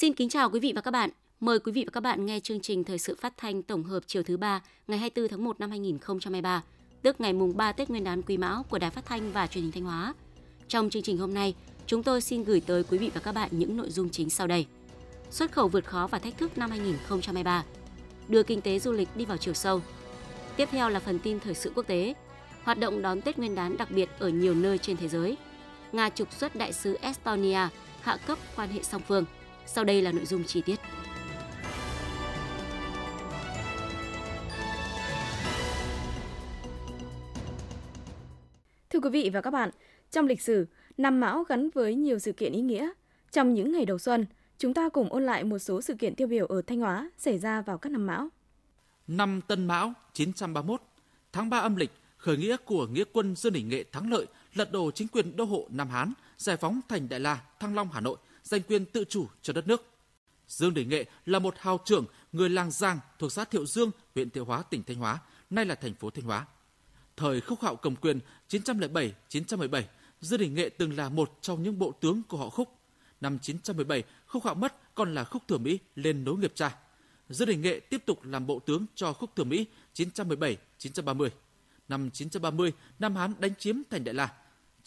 [0.00, 1.10] Xin kính chào quý vị và các bạn.
[1.40, 4.02] Mời quý vị và các bạn nghe chương trình Thời sự phát thanh tổng hợp
[4.06, 6.62] chiều thứ ba ngày 24 tháng 1 năm 2023,
[7.02, 9.64] tức ngày mùng 3 Tết Nguyên đán Quý Mão của Đài Phát thanh và Truyền
[9.64, 10.14] hình Thanh Hóa.
[10.68, 11.54] Trong chương trình hôm nay,
[11.86, 14.46] chúng tôi xin gửi tới quý vị và các bạn những nội dung chính sau
[14.46, 14.66] đây.
[15.30, 17.64] Xuất khẩu vượt khó và thách thức năm 2023,
[18.28, 19.82] đưa kinh tế du lịch đi vào chiều sâu.
[20.56, 22.14] Tiếp theo là phần tin thời sự quốc tế,
[22.62, 25.36] hoạt động đón Tết Nguyên đán đặc biệt ở nhiều nơi trên thế giới.
[25.92, 27.68] Nga trục xuất đại sứ Estonia,
[28.00, 29.24] hạ cấp quan hệ song phương.
[29.72, 30.80] Sau đây là nội dung chi tiết.
[38.90, 39.70] Thưa quý vị và các bạn,
[40.10, 40.66] trong lịch sử,
[40.98, 42.90] năm Mão gắn với nhiều sự kiện ý nghĩa.
[43.32, 44.26] Trong những ngày đầu xuân,
[44.58, 47.38] chúng ta cùng ôn lại một số sự kiện tiêu biểu ở Thanh Hóa xảy
[47.38, 48.28] ra vào các năm Mão.
[49.06, 50.82] Năm Tân Mão 931,
[51.32, 54.72] tháng 3 âm lịch, khởi nghĩa của nghĩa quân Dương Đình Nghệ thắng lợi, lật
[54.72, 58.00] đổ chính quyền đô hộ Nam Hán, giải phóng thành Đại La, Thăng Long, Hà
[58.00, 58.16] Nội,
[58.48, 59.86] giành quyền tự chủ cho đất nước.
[60.48, 64.30] Dương Đình Nghệ là một hào trưởng, người làng Giang thuộc xã Thiệu Dương, huyện
[64.30, 65.18] Thiệu Hóa, tỉnh Thanh Hóa,
[65.50, 66.46] nay là thành phố Thanh Hóa.
[67.16, 69.82] Thời Khúc Hạo cầm quyền 907-917,
[70.20, 72.68] Dương Đình Nghệ từng là một trong những bộ tướng của họ Khúc.
[73.20, 76.76] Năm 917, Khúc Hạo mất còn là Khúc Thừa Mỹ lên nối nghiệp cha.
[77.28, 81.28] Dương Đình Nghệ tiếp tục làm bộ tướng cho Khúc Thừa Mỹ 917-930.
[81.88, 84.34] Năm 930, Nam Hán đánh chiếm thành Đại La.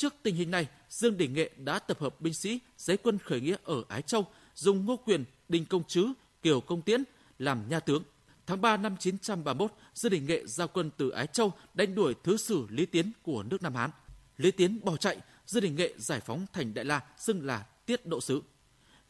[0.01, 3.41] Trước tình hình này, Dương Đình Nghệ đã tập hợp binh sĩ giấy quân khởi
[3.41, 6.07] nghĩa ở Ái Châu, dùng Ngô Quyền, Đinh Công Trứ,
[6.41, 7.03] Kiều Công Tiễn
[7.39, 8.03] làm nha tướng.
[8.45, 12.37] Tháng 3 năm 931, Dương Đình Nghệ giao quân từ Ái Châu đánh đuổi thứ
[12.37, 13.89] sử Lý Tiến của nước Nam Hán.
[14.37, 18.05] Lý Tiến bỏ chạy, Dương Đình Nghệ giải phóng thành Đại La, xưng là Tiết
[18.05, 18.41] Độ Sứ.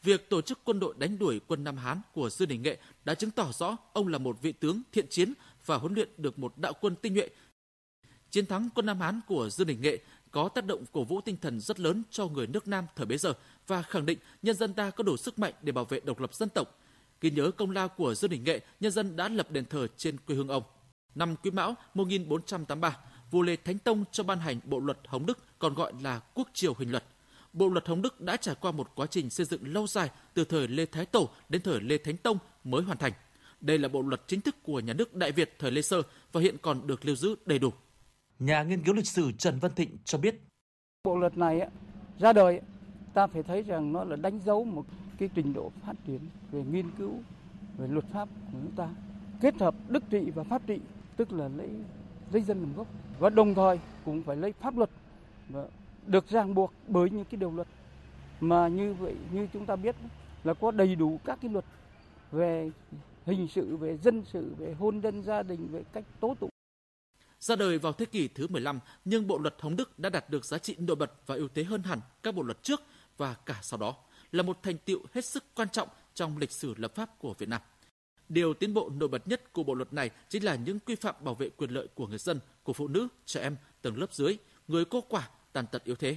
[0.02, 3.14] Việc tổ chức quân đội đánh đuổi quân Nam Hán của Dương Đình Nghệ đã
[3.14, 5.32] chứng tỏ rõ ông là một vị tướng thiện chiến
[5.66, 7.28] và huấn luyện được một đạo quân tinh nhuệ.
[8.30, 9.98] Chiến thắng quân Nam Hán của Dương Đình Nghệ
[10.32, 13.18] có tác động cổ vũ tinh thần rất lớn cho người nước Nam thời bấy
[13.18, 13.32] giờ
[13.66, 16.34] và khẳng định nhân dân ta có đủ sức mạnh để bảo vệ độc lập
[16.34, 16.78] dân tộc.
[17.20, 20.16] Ghi nhớ công lao của Dương Đình Nghệ, nhân dân đã lập đền thờ trên
[20.18, 20.62] quê hương ông.
[21.14, 22.96] Năm Quý Mão 1483,
[23.30, 26.48] vua Lê Thánh Tông cho ban hành bộ luật Hồng Đức còn gọi là Quốc
[26.54, 27.04] triều hình luật.
[27.52, 30.44] Bộ luật Hồng Đức đã trải qua một quá trình xây dựng lâu dài từ
[30.44, 33.12] thời Lê Thái Tổ đến thời Lê Thánh Tông mới hoàn thành.
[33.60, 36.40] Đây là bộ luật chính thức của nhà nước Đại Việt thời Lê Sơ và
[36.40, 37.72] hiện còn được lưu giữ đầy đủ.
[38.44, 40.42] Nhà nghiên cứu lịch sử Trần Văn Thịnh cho biết.
[41.04, 41.68] Bộ luật này
[42.18, 42.60] ra đời,
[43.14, 44.86] ta phải thấy rằng nó là đánh dấu một
[45.18, 46.20] cái trình độ phát triển
[46.50, 47.12] về nghiên cứu,
[47.78, 48.88] về luật pháp của chúng ta,
[49.40, 50.80] kết hợp đức trị và pháp trị,
[51.16, 51.68] tức là lấy
[52.32, 52.86] lấy dân làm gốc,
[53.18, 54.90] và đồng thời cũng phải lấy pháp luật
[55.48, 55.64] và
[56.06, 57.68] được ràng buộc bởi những cái điều luật
[58.40, 59.96] mà như vậy, như chúng ta biết
[60.44, 61.64] là có đầy đủ các cái luật
[62.32, 62.70] về
[63.26, 66.51] hình sự, về dân sự, về hôn nhân gia đình, về cách tố tụng
[67.42, 70.44] ra đời vào thế kỷ thứ 15, nhưng bộ luật Hồng Đức đã đạt được
[70.44, 72.82] giá trị nổi bật và ưu thế hơn hẳn các bộ luật trước
[73.16, 73.94] và cả sau đó,
[74.32, 77.48] là một thành tiệu hết sức quan trọng trong lịch sử lập pháp của Việt
[77.48, 77.60] Nam.
[78.28, 81.14] Điều tiến bộ nổi bật nhất của bộ luật này chính là những quy phạm
[81.20, 84.36] bảo vệ quyền lợi của người dân, của phụ nữ, trẻ em, tầng lớp dưới,
[84.68, 86.16] người cô quả, tàn tật yếu thế.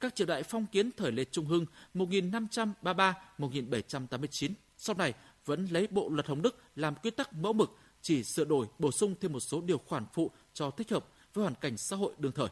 [0.00, 5.14] Các triều đại phong kiến thời Lê Trung Hưng 1533-1789 sau này
[5.44, 8.92] vẫn lấy bộ luật Hồng Đức làm quy tắc mẫu mực, chỉ sửa đổi bổ
[8.92, 12.12] sung thêm một số điều khoản phụ cho thích hợp với hoàn cảnh xã hội
[12.18, 12.48] đương thời.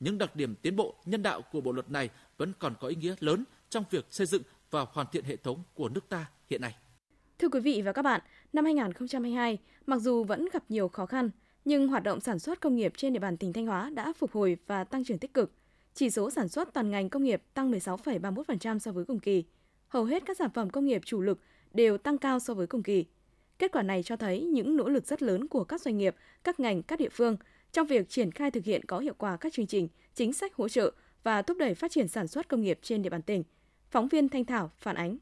[0.00, 2.96] Những đặc điểm tiến bộ nhân đạo của bộ luật này vẫn còn có ý
[2.96, 6.60] nghĩa lớn trong việc xây dựng và hoàn thiện hệ thống của nước ta hiện
[6.60, 6.74] nay.
[7.38, 8.20] Thưa quý vị và các bạn,
[8.52, 11.30] năm 2022, mặc dù vẫn gặp nhiều khó khăn,
[11.64, 14.32] nhưng hoạt động sản xuất công nghiệp trên địa bàn tỉnh Thanh Hóa đã phục
[14.32, 15.52] hồi và tăng trưởng tích cực.
[15.94, 19.44] Chỉ số sản xuất toàn ngành công nghiệp tăng 16,31% so với cùng kỳ.
[19.88, 21.38] Hầu hết các sản phẩm công nghiệp chủ lực
[21.72, 23.04] đều tăng cao so với cùng kỳ.
[23.62, 26.60] Kết quả này cho thấy những nỗ lực rất lớn của các doanh nghiệp, các
[26.60, 27.36] ngành, các địa phương
[27.72, 30.68] trong việc triển khai thực hiện có hiệu quả các chương trình, chính sách hỗ
[30.68, 30.92] trợ
[31.22, 33.44] và thúc đẩy phát triển sản xuất công nghiệp trên địa bàn tỉnh.
[33.90, 35.18] Phóng viên Thanh Thảo phản ánh.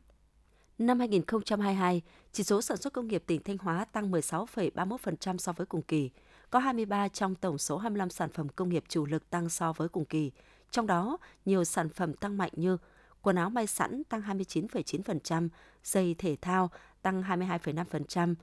[0.79, 2.03] Năm 2022,
[2.33, 6.11] chỉ số sản xuất công nghiệp tỉnh Thanh Hóa tăng 16,31% so với cùng kỳ.
[6.51, 9.89] Có 23 trong tổng số 25 sản phẩm công nghiệp chủ lực tăng so với
[9.89, 10.31] cùng kỳ.
[10.71, 12.77] Trong đó, nhiều sản phẩm tăng mạnh như
[13.23, 15.49] quần áo may sẵn tăng 29,9%,
[15.85, 16.71] giày thể thao
[17.03, 18.35] tăng 22,5%,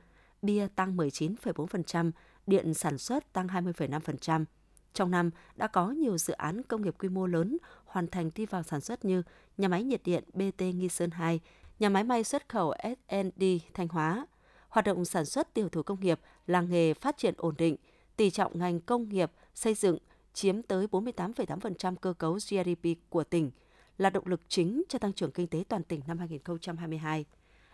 [0.42, 2.12] bia tăng 19,4%,
[2.48, 4.46] điện sản xuất tăng 20,5%.
[4.94, 8.46] Trong năm, đã có nhiều dự án công nghiệp quy mô lớn hoàn thành đi
[8.46, 9.24] vào sản xuất như
[9.58, 11.40] nhà máy nhiệt điện BT Nghi Sơn 2,
[11.80, 13.44] nhà máy may xuất khẩu SND
[13.74, 14.28] Thanh Hóa.
[14.70, 17.76] Hoạt động sản xuất tiểu thủ công nghiệp, làng nghề phát triển ổn định,
[18.16, 19.98] tỷ trọng ngành công nghiệp, xây dựng
[20.34, 23.52] chiếm tới 48,8% cơ cấu GDP của tỉnh,
[23.98, 27.26] là động lực chính cho tăng trưởng kinh tế toàn tỉnh năm 2022.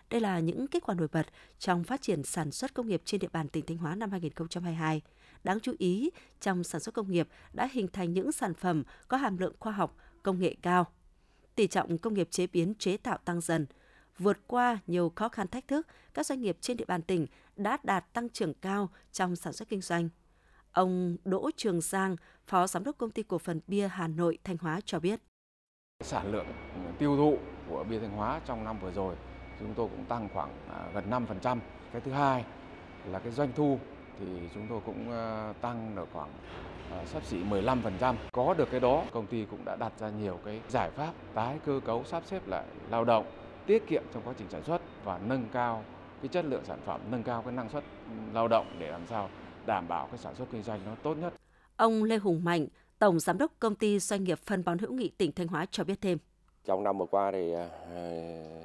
[0.09, 1.25] Đây là những kết quả nổi bật
[1.59, 5.01] trong phát triển sản xuất công nghiệp trên địa bàn tỉnh Thanh Hóa năm 2022.
[5.43, 6.09] Đáng chú ý,
[6.41, 9.71] trong sản xuất công nghiệp đã hình thành những sản phẩm có hàm lượng khoa
[9.71, 10.87] học, công nghệ cao.
[11.55, 13.65] Tỷ trọng công nghiệp chế biến chế tạo tăng dần.
[14.17, 17.77] vượt qua nhiều khó khăn thách thức, các doanh nghiệp trên địa bàn tỉnh đã
[17.83, 20.09] đạt tăng trưởng cao trong sản xuất kinh doanh.
[20.71, 22.15] Ông Đỗ Trường Giang,
[22.47, 25.19] Phó Giám đốc Công ty Cổ phần Bia Hà Nội Thanh Hóa cho biết.
[26.03, 26.47] Sản lượng
[26.99, 27.37] tiêu thụ
[27.69, 29.15] của bia Thanh Hóa trong năm vừa rồi
[29.63, 31.59] chúng tôi cũng tăng khoảng à, gần 5%.
[31.91, 32.45] Cái thứ hai
[33.11, 33.79] là cái doanh thu
[34.19, 36.29] thì chúng tôi cũng ờ, tăng được khoảng
[36.91, 38.15] ờ, sắp xỉ 15%.
[38.31, 41.59] Có được cái đó, công ty cũng đã đặt ra nhiều cái giải pháp tái
[41.65, 43.25] cơ cấu sắp xếp lại lao động,
[43.65, 45.83] tiết kiệm trong quá trình sản xuất và nâng cao
[46.21, 49.01] cái chất lượng sản phẩm, nâng cao cái năng suất ừ, lao động để làm
[49.09, 49.29] sao
[49.65, 51.33] đảm bảo cái sản xuất kinh doanh nó tốt nhất.
[51.77, 52.67] Ông Lê Hùng Mạnh,
[52.99, 55.83] Tổng Giám đốc Công ty Doanh nghiệp Phân bón hữu nghị tỉnh Thanh Hóa cho
[55.83, 56.17] biết thêm.
[56.65, 58.01] Trong năm vừa qua thì à, à,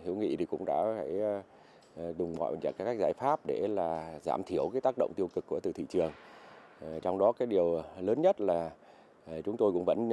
[0.04, 1.42] hữu nghị thì cũng đã phải à,
[2.18, 5.60] đùng mọi các giải pháp để là giảm thiểu cái tác động tiêu cực của
[5.60, 6.12] từ thị trường.
[7.02, 8.70] Trong đó cái điều lớn nhất là
[9.44, 10.10] chúng tôi cũng vẫn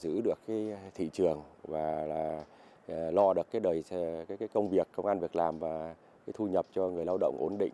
[0.00, 2.44] giữ được cái thị trường và là
[3.10, 3.84] lo được cái đời
[4.28, 5.94] cái cái công việc công an việc làm và
[6.26, 7.72] cái thu nhập cho người lao động ổn định.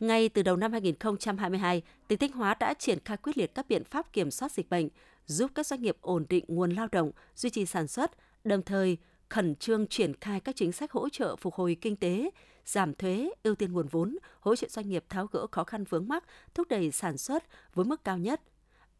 [0.00, 3.84] Ngay từ đầu năm 2022, tỉnh Thanh Hóa đã triển khai quyết liệt các biện
[3.84, 4.88] pháp kiểm soát dịch bệnh,
[5.26, 8.10] giúp các doanh nghiệp ổn định nguồn lao động, duy trì sản xuất,
[8.44, 8.98] đồng thời
[9.28, 12.30] khẩn trương triển khai các chính sách hỗ trợ phục hồi kinh tế,
[12.64, 16.08] giảm thuế, ưu tiên nguồn vốn, hỗ trợ doanh nghiệp tháo gỡ khó khăn vướng
[16.08, 16.24] mắc,
[16.54, 17.44] thúc đẩy sản xuất
[17.74, 18.40] với mức cao nhất.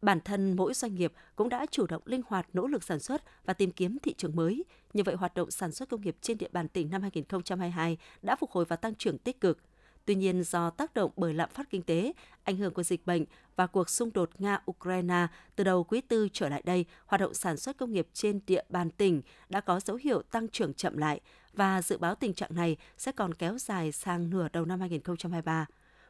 [0.01, 3.23] Bản thân mỗi doanh nghiệp cũng đã chủ động linh hoạt nỗ lực sản xuất
[3.45, 4.63] và tìm kiếm thị trường mới.
[4.93, 8.35] Như vậy, hoạt động sản xuất công nghiệp trên địa bàn tỉnh năm 2022 đã
[8.35, 9.57] phục hồi và tăng trưởng tích cực–
[10.05, 12.13] Tuy nhiên, do tác động bởi lạm phát kinh tế,
[12.43, 13.25] ảnh hưởng của dịch bệnh
[13.55, 17.57] và cuộc xung đột Nga-Ukraine từ đầu quý tư trở lại đây, hoạt động sản
[17.57, 21.21] xuất công nghiệp trên địa bàn tỉnh đã có dấu hiệu tăng trưởng chậm lại
[21.53, 25.65] và dự báo tình trạng này sẽ còn kéo dài sang nửa đầu năm 2023.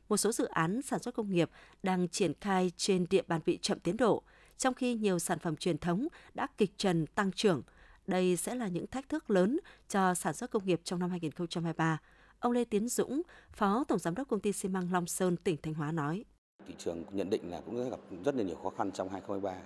[0.09, 1.49] Một số dự án sản xuất công nghiệp
[1.83, 4.23] đang triển khai trên địa bàn bị chậm tiến độ,
[4.57, 7.61] trong khi nhiều sản phẩm truyền thống đã kịch trần tăng trưởng.
[8.07, 9.59] Đây sẽ là những thách thức lớn
[9.89, 11.97] cho sản xuất công nghiệp trong năm 2023.
[12.39, 13.21] Ông Lê Tiến Dũng,
[13.51, 16.25] Phó Tổng Giám đốc Công ty xi măng Long Sơn, tỉnh Thanh Hóa nói.
[16.67, 19.61] Thị trường nhận định là cũng gặp rất là nhiều khó khăn trong 2023.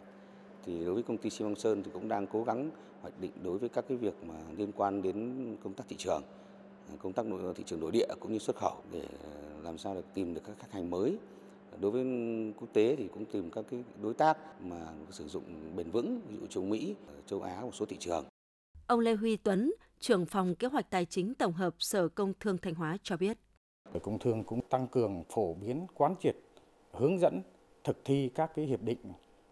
[0.65, 2.71] Thì đối với công ty xi măng Sơn thì cũng đang cố gắng
[3.01, 6.21] hoạch định đối với các cái việc mà liên quan đến công tác thị trường,
[7.01, 9.07] công tác nội thị trường nội địa cũng như xuất khẩu để
[9.63, 11.17] làm sao để tìm được các khách hàng mới.
[11.79, 12.03] Đối với
[12.59, 15.43] quốc tế thì cũng tìm các cái đối tác mà sử dụng
[15.75, 16.95] bền vững, ví dụ châu Mỹ,
[17.25, 18.25] châu Á một số thị trường.
[18.87, 22.57] Ông Lê Huy Tuấn, trưởng phòng kế hoạch tài chính tổng hợp Sở Công Thương
[22.57, 23.37] Thanh Hóa cho biết.
[24.03, 26.35] Công Thương cũng tăng cường phổ biến quán triệt,
[26.91, 27.41] hướng dẫn
[27.83, 28.97] thực thi các cái hiệp định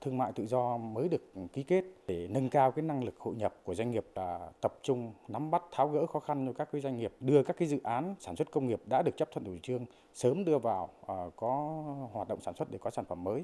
[0.02, 3.36] thương mại tự do mới được ký kết để nâng cao cái năng lực hội
[3.36, 6.70] nhập của doanh nghiệp là tập trung nắm bắt tháo gỡ khó khăn cho các
[6.72, 9.30] cái doanh nghiệp đưa các cái dự án sản xuất công nghiệp đã được chấp
[9.32, 11.84] thuận chủ trương sớm đưa vào uh, có
[12.14, 13.44] hoạt động sản xuất để có sản phẩm mới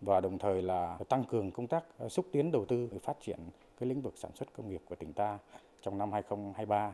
[0.00, 3.38] và đồng thời là tăng cường công tác xúc tiến đầu tư để phát triển
[3.80, 5.38] cái lĩnh vực sản xuất công nghiệp của tỉnh ta
[5.86, 6.92] trong năm 2023.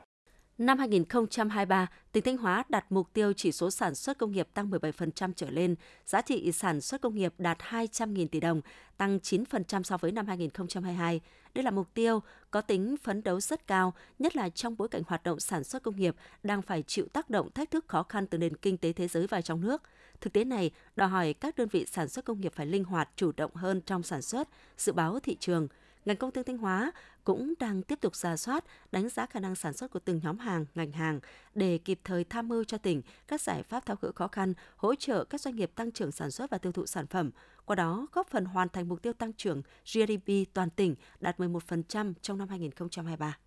[0.58, 4.70] Năm 2023, tỉnh Thanh Hóa đặt mục tiêu chỉ số sản xuất công nghiệp tăng
[4.70, 5.74] 17% trở lên,
[6.04, 8.60] giá trị sản xuất công nghiệp đạt 200.000 tỷ đồng,
[8.96, 11.20] tăng 9% so với năm 2022.
[11.54, 15.02] Đây là mục tiêu có tính phấn đấu rất cao, nhất là trong bối cảnh
[15.06, 18.26] hoạt động sản xuất công nghiệp đang phải chịu tác động thách thức khó khăn
[18.26, 19.82] từ nền kinh tế thế giới và trong nước.
[20.20, 23.10] Thực tế này đòi hỏi các đơn vị sản xuất công nghiệp phải linh hoạt,
[23.16, 25.68] chủ động hơn trong sản xuất, dự báo thị trường–
[26.04, 26.92] ngành công thương Thanh Hóa
[27.24, 30.38] cũng đang tiếp tục giả soát, đánh giá khả năng sản xuất của từng nhóm
[30.38, 31.20] hàng, ngành hàng
[31.54, 34.94] để kịp thời tham mưu cho tỉnh các giải pháp tháo gỡ khó khăn, hỗ
[34.94, 37.30] trợ các doanh nghiệp tăng trưởng sản xuất và tiêu thụ sản phẩm,
[37.64, 42.12] qua đó góp phần hoàn thành mục tiêu tăng trưởng GDP toàn tỉnh đạt 11%
[42.22, 43.38] trong năm 2023.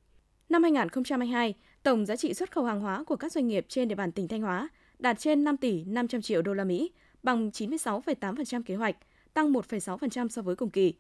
[0.50, 3.96] Năm 2022, tổng giá trị xuất khẩu hàng hóa của các doanh nghiệp trên địa
[3.96, 4.70] bàn tỉnh Thanh Hóa
[5.00, 6.92] đạt trên 5 tỷ 500 triệu đô la Mỹ,
[7.24, 8.96] bằng 96,8% kế hoạch,
[9.34, 10.94] tăng 1,6% so với cùng kỳ.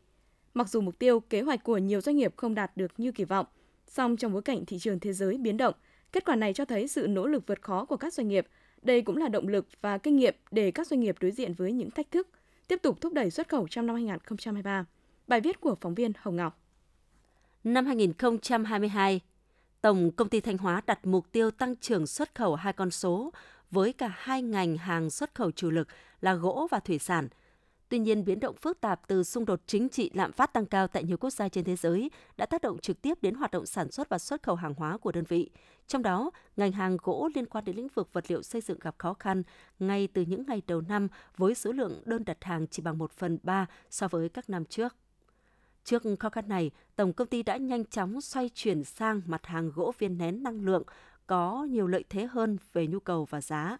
[0.56, 3.24] Mặc dù mục tiêu, kế hoạch của nhiều doanh nghiệp không đạt được như kỳ
[3.24, 3.46] vọng,
[3.88, 5.74] song trong bối cảnh thị trường thế giới biến động,
[6.12, 8.48] kết quả này cho thấy sự nỗ lực vượt khó của các doanh nghiệp.
[8.82, 11.72] Đây cũng là động lực và kinh nghiệm để các doanh nghiệp đối diện với
[11.72, 12.28] những thách thức,
[12.68, 14.86] tiếp tục thúc đẩy xuất khẩu trong năm 2023.
[15.28, 16.60] Bài viết của phóng viên Hồng Ngọc.
[17.64, 19.22] Năm 2022,
[19.82, 23.34] Tổng công ty Thanh Hóa đặt mục tiêu tăng trưởng xuất khẩu hai con số
[23.72, 25.88] với cả hai ngành hàng xuất khẩu chủ lực
[26.22, 27.28] là gỗ và thủy sản–
[27.90, 30.88] Tuy nhiên, biến động phức tạp từ xung đột chính trị lạm phát tăng cao
[30.88, 33.66] tại nhiều quốc gia trên thế giới đã tác động trực tiếp đến hoạt động
[33.66, 35.50] sản xuất và xuất khẩu hàng hóa của đơn vị.
[35.88, 38.96] Trong đó, ngành hàng gỗ liên quan đến lĩnh vực vật liệu xây dựng gặp
[38.98, 39.44] khó khăn
[39.80, 43.12] ngay từ những ngày đầu năm với số lượng đơn đặt hàng chỉ bằng 1
[43.12, 44.96] phần 3 so với các năm trước.
[45.84, 49.72] Trước khó khăn này, tổng công ty đã nhanh chóng xoay chuyển sang mặt hàng
[49.76, 50.84] gỗ viên nén năng lượng
[51.28, 53.78] có nhiều lợi thế hơn về nhu cầu và giá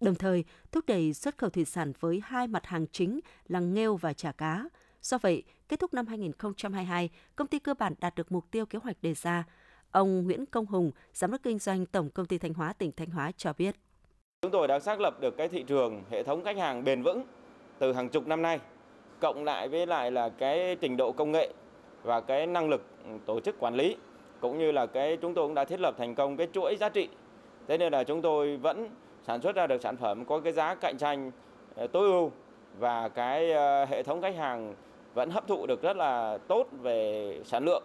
[0.00, 3.96] đồng thời thúc đẩy xuất khẩu thủy sản với hai mặt hàng chính là nghêu
[3.96, 4.64] và chả cá.
[5.02, 8.78] Do vậy, kết thúc năm 2022, công ty cơ bản đạt được mục tiêu kế
[8.82, 9.44] hoạch đề ra.
[9.90, 13.10] Ông Nguyễn Công Hùng, Giám đốc kinh doanh Tổng Công ty Thanh Hóa tỉnh Thanh
[13.10, 13.76] Hóa cho biết.
[14.42, 17.24] Chúng tôi đã xác lập được cái thị trường hệ thống khách hàng bền vững
[17.78, 18.58] từ hàng chục năm nay,
[19.20, 21.52] cộng lại với lại là cái trình độ công nghệ
[22.02, 22.86] và cái năng lực
[23.26, 23.96] tổ chức quản lý
[24.40, 26.88] cũng như là cái chúng tôi cũng đã thiết lập thành công cái chuỗi giá
[26.88, 27.08] trị.
[27.68, 28.88] Thế nên là chúng tôi vẫn
[29.30, 31.30] sản xuất ra được sản phẩm có cái giá cạnh tranh
[31.74, 32.32] ờ, tối ưu
[32.78, 34.74] và cái ờ, hệ thống khách hàng
[35.14, 37.82] vẫn hấp thụ được rất là tốt về sản lượng.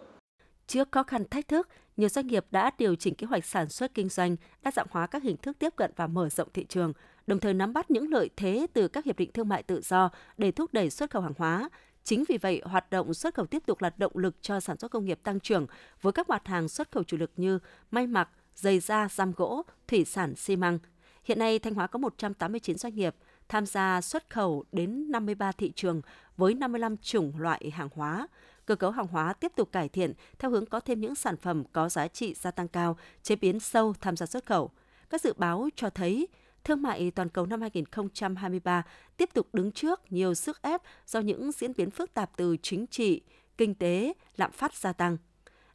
[0.66, 3.94] Trước khó khăn thách thức, nhiều doanh nghiệp đã điều chỉnh kế hoạch sản xuất
[3.94, 6.92] kinh doanh, đa dạng hóa các hình thức tiếp cận và mở rộng thị trường,
[7.26, 10.10] đồng thời nắm bắt những lợi thế từ các hiệp định thương mại tự do
[10.36, 11.68] để thúc đẩy xuất khẩu hàng hóa.
[12.04, 14.90] Chính vì vậy, hoạt động xuất khẩu tiếp tục là động lực cho sản xuất
[14.90, 15.66] công nghiệp tăng trưởng
[16.02, 17.58] với các mặt hàng xuất khẩu chủ lực như
[17.90, 20.78] may mặc, giày da, giam gỗ, thủy sản, xi măng.
[21.26, 23.14] Hiện nay, Thanh Hóa có 189 doanh nghiệp
[23.48, 26.00] tham gia xuất khẩu đến 53 thị trường
[26.36, 28.28] với 55 chủng loại hàng hóa.
[28.66, 31.64] Cơ cấu hàng hóa tiếp tục cải thiện theo hướng có thêm những sản phẩm
[31.72, 34.70] có giá trị gia tăng cao, chế biến sâu tham gia xuất khẩu.
[35.10, 36.28] Các dự báo cho thấy
[36.64, 38.82] thương mại toàn cầu năm 2023
[39.16, 42.86] tiếp tục đứng trước nhiều sức ép do những diễn biến phức tạp từ chính
[42.86, 43.20] trị,
[43.58, 45.16] kinh tế, lạm phát gia tăng.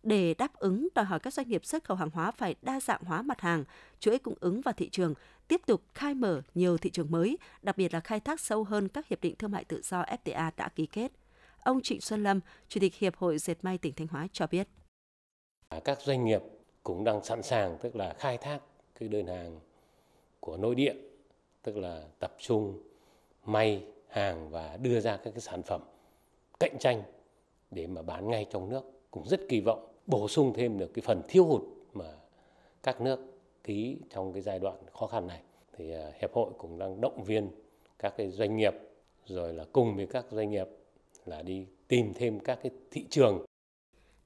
[0.03, 3.01] Để đáp ứng đòi hỏi các doanh nghiệp xuất khẩu hàng hóa phải đa dạng
[3.03, 3.63] hóa mặt hàng,
[4.00, 5.13] chuỗi cung ứng và thị trường,
[5.48, 8.88] tiếp tục khai mở nhiều thị trường mới, đặc biệt là khai thác sâu hơn
[8.88, 11.12] các hiệp định thương mại tự do FTA đã ký kết.
[11.63, 14.67] Ông Trịnh Xuân Lâm, Chủ tịch Hiệp hội Dệt may tỉnh Thanh Hóa cho biết.
[15.84, 16.41] Các doanh nghiệp
[16.84, 18.60] cũng đang sẵn sàng tức là khai thác
[19.00, 19.60] cái đơn hàng
[20.39, 20.93] của nội địa,
[21.62, 22.84] tức là tập trung
[23.46, 25.81] may hàng và đưa ra các cái sản phẩm
[26.60, 27.03] cạnh tranh
[27.72, 31.03] để mà bán ngay trong nước cũng rất kỳ vọng bổ sung thêm được cái
[31.05, 31.62] phần thiếu hụt
[31.93, 32.05] mà
[32.84, 33.20] các nước
[33.63, 35.41] ký trong cái giai đoạn khó khăn này.
[35.77, 37.50] Thì à, hiệp hội cũng đang động viên
[38.00, 38.74] các cái doanh nghiệp,
[39.25, 40.67] rồi là cùng với các doanh nghiệp
[41.25, 43.46] là đi tìm thêm các cái thị trường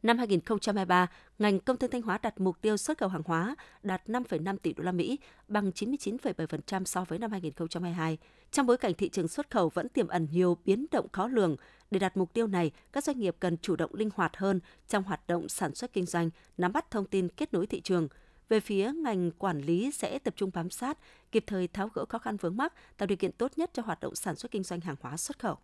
[0.06, 1.08] Năm 2023,
[1.40, 4.74] ngành công thương Thanh Hóa đặt mục tiêu xuất khẩu hàng hóa đạt 5,5 tỷ
[4.74, 8.18] đô la Mỹ, bằng 99,7% so với năm 2022.
[8.52, 11.56] Trong bối cảnh thị trường xuất khẩu vẫn tiềm ẩn nhiều biến động khó lường,
[11.92, 15.04] để đạt mục tiêu này, các doanh nghiệp cần chủ động linh hoạt hơn trong
[15.04, 18.08] hoạt động sản xuất kinh doanh, nắm bắt thông tin kết nối thị trường.
[18.50, 20.98] Về phía ngành quản lý sẽ tập trung bám sát,
[21.32, 24.00] kịp thời tháo gỡ khó khăn vướng mắc, tạo điều kiện tốt nhất cho hoạt
[24.00, 25.58] động sản xuất kinh doanh hàng hóa xuất khẩu.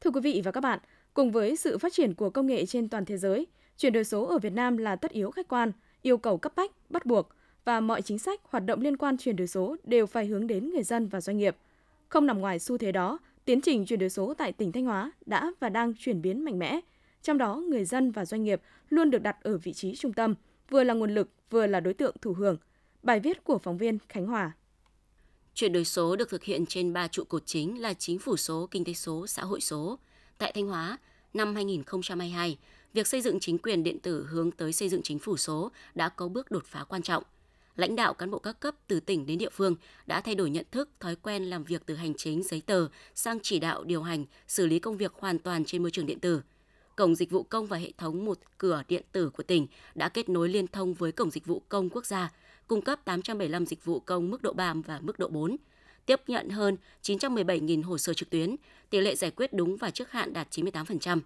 [0.00, 0.78] Thưa quý vị và các bạn,
[1.14, 3.46] cùng với sự phát triển của công nghệ trên toàn thế giới,
[3.80, 5.72] chuyển đổi số ở Việt Nam là tất yếu khách quan,
[6.02, 7.28] yêu cầu cấp bách, bắt buộc
[7.64, 10.70] và mọi chính sách, hoạt động liên quan chuyển đổi số đều phải hướng đến
[10.70, 11.56] người dân và doanh nghiệp.
[12.08, 15.12] Không nằm ngoài xu thế đó, tiến trình chuyển đổi số tại tỉnh Thanh Hóa
[15.26, 16.80] đã và đang chuyển biến mạnh mẽ.
[17.22, 20.34] Trong đó, người dân và doanh nghiệp luôn được đặt ở vị trí trung tâm,
[20.70, 22.56] vừa là nguồn lực, vừa là đối tượng thụ hưởng.
[23.02, 24.52] Bài viết của phóng viên Khánh Hòa.
[25.54, 28.68] Chuyển đổi số được thực hiện trên ba trụ cột chính là chính phủ số,
[28.70, 29.98] kinh tế số, xã hội số.
[30.38, 30.98] Tại Thanh Hóa,
[31.34, 32.58] năm 2022,
[32.92, 36.08] việc xây dựng chính quyền điện tử hướng tới xây dựng chính phủ số đã
[36.08, 37.22] có bước đột phá quan trọng.
[37.76, 39.74] Lãnh đạo cán bộ các cấp từ tỉnh đến địa phương
[40.06, 43.38] đã thay đổi nhận thức, thói quen làm việc từ hành chính, giấy tờ sang
[43.42, 46.42] chỉ đạo, điều hành, xử lý công việc hoàn toàn trên môi trường điện tử.
[46.96, 50.28] Cổng dịch vụ công và hệ thống một cửa điện tử của tỉnh đã kết
[50.28, 52.32] nối liên thông với Cổng dịch vụ công quốc gia,
[52.66, 55.56] cung cấp 875 dịch vụ công mức độ 3 và mức độ 4,
[56.06, 58.56] tiếp nhận hơn 917.000 hồ sơ trực tuyến,
[58.90, 61.20] tỷ lệ giải quyết đúng và trước hạn đạt 98%.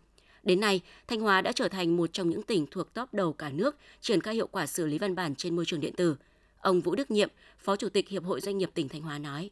[0.45, 3.51] Đến nay, Thanh Hóa đã trở thành một trong những tỉnh thuộc top đầu cả
[3.51, 6.17] nước triển khai hiệu quả xử lý văn bản trên môi trường điện tử.
[6.61, 9.51] Ông Vũ Đức Nhiệm, Phó Chủ tịch Hiệp hội Doanh nghiệp tỉnh Thanh Hóa nói.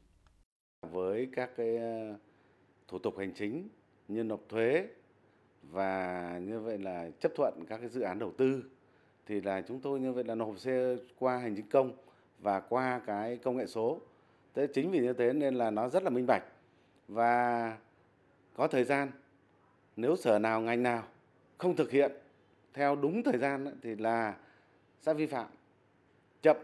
[0.90, 2.14] Với các cái ờ,
[2.88, 3.68] thủ tục hành chính
[4.08, 4.86] như nộp thuế
[5.62, 8.62] và như vậy là chấp thuận các cái dự án đầu tư
[9.26, 11.92] thì là chúng tôi như vậy là nộp hồ sơ qua hành chính công
[12.38, 14.00] và qua cái công nghệ số.
[14.54, 16.44] Thế chính vì như thế nên là nó rất là minh bạch
[17.08, 17.76] và
[18.54, 19.10] có thời gian
[19.96, 21.04] nếu sở nào ngành nào
[21.58, 22.12] không thực hiện
[22.74, 24.34] theo đúng thời gian thì là
[25.00, 25.46] sẽ vi phạm
[26.42, 26.56] chậm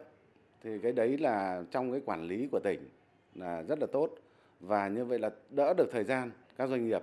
[0.63, 2.89] thì cái đấy là trong cái quản lý của tỉnh
[3.35, 4.11] là rất là tốt
[4.61, 7.03] và như vậy là đỡ được thời gian các doanh nghiệp.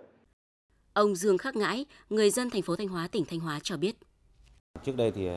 [0.94, 3.96] Ông Dương Khắc Ngãi, người dân thành phố Thanh Hóa, tỉnh Thanh Hóa cho biết.
[4.84, 5.30] Trước đây thì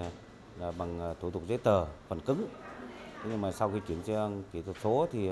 [0.59, 2.47] là bằng thủ tục giấy tờ phần cứng.
[3.29, 5.31] Nhưng mà sau khi chuyển sang kỹ thuật số thì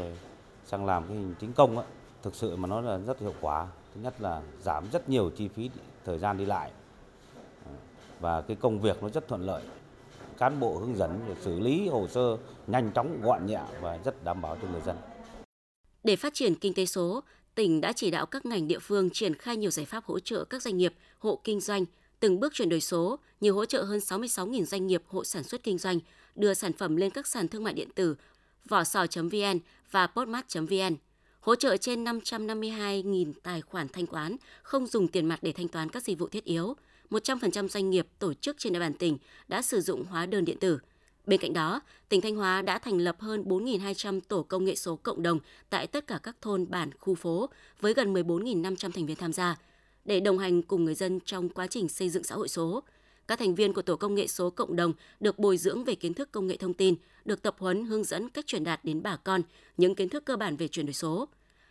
[0.65, 1.85] sang làm cái hình chính công á,
[2.23, 5.49] thực sự mà nó là rất hiệu quả thứ nhất là giảm rất nhiều chi
[5.49, 5.71] phí
[6.05, 6.71] thời gian đi lại.
[8.21, 9.63] Và cái công việc nó rất thuận lợi.
[10.39, 12.37] Cán bộ hướng dẫn để xử lý hồ sơ
[12.67, 14.97] nhanh chóng gọn nhẹ và rất đảm bảo cho người dân.
[16.05, 17.23] Để phát triển kinh tế số,
[17.55, 20.45] tỉnh đã chỉ đạo các ngành địa phương triển khai nhiều giải pháp hỗ trợ
[20.45, 21.85] các doanh nghiệp, hộ kinh doanh.
[22.21, 25.63] Từng bước chuyển đổi số, như hỗ trợ hơn 66.000 doanh nghiệp hộ sản xuất
[25.63, 25.99] kinh doanh
[26.35, 28.17] đưa sản phẩm lên các sàn thương mại điện tử
[28.69, 29.59] vỏ sò.vn
[29.91, 30.97] và postmart.vn
[31.47, 35.89] hỗ trợ trên 552.000 tài khoản thanh toán không dùng tiền mặt để thanh toán
[35.89, 36.77] các dịch vụ thiết yếu,
[37.11, 40.59] 100% doanh nghiệp tổ chức trên địa bàn tỉnh đã sử dụng hóa đơn điện
[40.61, 40.79] tử.
[41.27, 44.97] Bên cạnh đó, tỉnh Thanh Hóa đã thành lập hơn 4.200 tổ công nghệ số
[44.97, 45.39] cộng đồng
[45.71, 47.49] tại tất cả các thôn, bản, khu phố
[47.81, 49.57] với gần 14.500 thành viên tham gia
[50.05, 52.83] để đồng hành cùng người dân trong quá trình xây dựng xã hội số.
[53.29, 56.15] Các thành viên của tổ công nghệ số cộng đồng được bồi dưỡng về kiến
[56.15, 59.17] thức công nghệ thông tin, được tập huấn hướng dẫn cách truyền đạt đến bà
[59.17, 59.43] con
[59.77, 61.29] những kiến thức cơ bản về chuyển đổi số.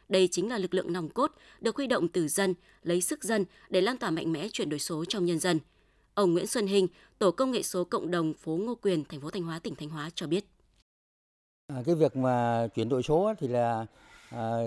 [0.10, 1.32] Đây chính là lực lượng nòng cốt
[1.62, 4.80] được huy động từ dân, lấy sức dân để lan tỏa mạnh mẽ chuyển đổi
[4.80, 5.60] số trong nhân dân.
[6.14, 6.88] Ông Nguyễn Xuân Hình,
[7.20, 9.90] tổ công nghệ số cộng đồng phố Ngô Quyền, thành phố Thanh Hóa, tỉnh Thanh
[9.90, 10.46] Hóa cho biết.
[11.68, 13.86] À, cái việc mà chuyển đổi số thì là
[14.30, 14.58] à,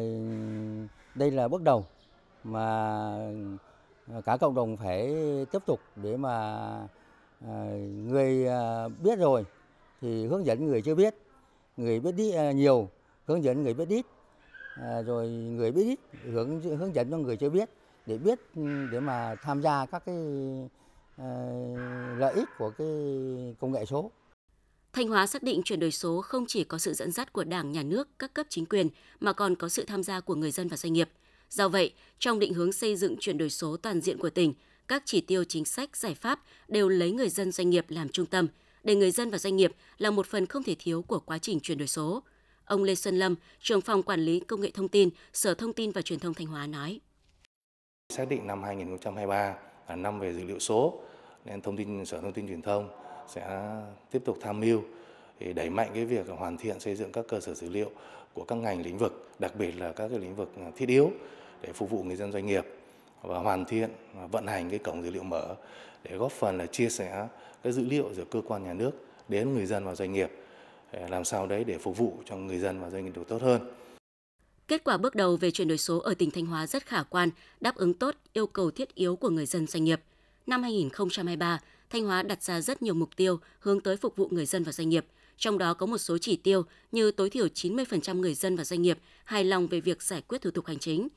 [1.15, 1.87] đây là bước đầu
[2.45, 3.11] mà
[4.13, 5.15] Ờ, cả cộng đồng phải
[5.53, 6.33] tiếp tục để mà
[7.47, 9.45] ờ, người ờ, biết rồi
[10.01, 11.15] thì hướng dẫn người chưa biết,
[11.77, 12.89] người biết đi nhiều
[13.27, 14.07] hướng dẫn người biết ít,
[15.07, 15.99] rồi người biết ít
[16.33, 17.69] hướng hướng dẫn cho người chưa biết
[18.07, 18.63] để biết ừ,
[18.93, 20.17] để mà tham gia các cái
[22.19, 22.89] lợi ích của cái
[23.61, 24.11] công nghệ số.
[24.93, 27.73] Thanh Hóa xác định chuyển đổi số không chỉ có sự dẫn dắt của Đảng,
[27.73, 28.89] Nhà nước, các cấp chính quyền
[29.21, 31.09] mà còn có sự tham gia của người dân và doanh nghiệp.
[31.51, 34.55] Do vậy, trong định hướng xây dựng chuyển đổi số toàn diện của tỉnh,
[34.89, 38.27] các chỉ tiêu chính sách, giải pháp đều lấy người dân doanh nghiệp làm trung
[38.27, 38.47] tâm,
[38.85, 41.61] để người dân và doanh nghiệp là một phần không thể thiếu của quá trình
[41.61, 42.23] chuyển đổi số.
[42.65, 45.91] Ông Lê Xuân Lâm, trưởng phòng quản lý công nghệ thông tin, Sở Thông tin
[45.91, 47.01] và Truyền thông Thanh Hóa nói.
[48.09, 49.55] Xác định năm 2023
[49.89, 51.01] là năm về dữ liệu số,
[51.45, 52.91] nên thông tin Sở Thông tin Truyền thông
[53.35, 53.73] sẽ
[54.11, 54.83] tiếp tục tham mưu
[55.39, 57.91] để đẩy mạnh cái việc hoàn thiện xây dựng các cơ sở dữ liệu
[58.35, 61.13] của các ngành lĩnh vực, đặc biệt là các cái lĩnh vực thiết yếu
[61.63, 62.67] để phục vụ người dân doanh nghiệp
[63.23, 63.91] và hoàn thiện
[64.31, 65.55] vận hành cái cổng dữ liệu mở
[66.05, 67.29] để góp phần là chia sẻ
[67.63, 68.91] cái dữ liệu giữa cơ quan nhà nước
[69.29, 70.31] đến người dân và doanh nghiệp
[71.09, 73.61] làm sao đấy để phục vụ cho người dân và doanh nghiệp được tốt hơn.
[74.69, 77.31] Kết quả bước đầu về chuyển đổi số ở tỉnh Thanh Hóa rất khả quan,
[77.61, 80.01] đáp ứng tốt yêu cầu thiết yếu của người dân doanh nghiệp.
[80.47, 84.47] Năm 2023, Thanh Hóa đặt ra rất nhiều mục tiêu hướng tới phục vụ người
[84.47, 88.21] dân và doanh nghiệp, trong đó có một số chỉ tiêu như tối thiểu 90%
[88.21, 91.09] người dân và doanh nghiệp hài lòng về việc giải quyết thủ tục hành chính.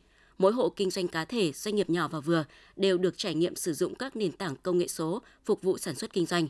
[0.42, 3.56] Mỗi hộ kinh doanh cá thể, doanh nghiệp nhỏ và vừa đều được trải nghiệm
[3.56, 6.48] sử dụng các nền tảng công nghệ số phục vụ sản xuất kinh doanh.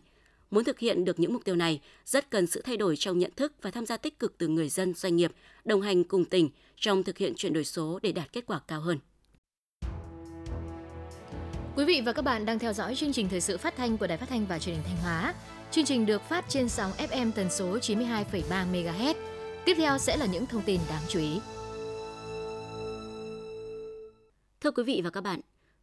[0.51, 3.31] Muốn thực hiện được những mục tiêu này, rất cần sự thay đổi trong nhận
[3.35, 5.31] thức và tham gia tích cực từ người dân, doanh nghiệp,
[5.65, 8.81] đồng hành cùng tỉnh trong thực hiện chuyển đổi số để đạt kết quả cao
[8.81, 8.99] hơn.
[11.75, 14.07] Quý vị và các bạn đang theo dõi chương trình thời sự phát thanh của
[14.07, 15.33] Đài Phát thanh và Truyền hình Thanh Hóa.
[15.71, 19.15] Chương trình được phát trên sóng FM tần số 92,3 MHz.
[19.65, 21.39] Tiếp theo sẽ là những thông tin đáng chú ý.
[24.61, 25.39] Thưa quý vị và các bạn,